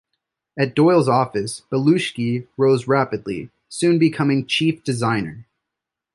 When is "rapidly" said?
2.87-3.51